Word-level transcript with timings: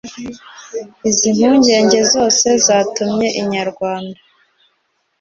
izi 1.09 1.27
mpungenge 1.37 1.99
zose 2.13 2.47
zatumye 2.65 3.27
Inyarwanda 3.41 4.19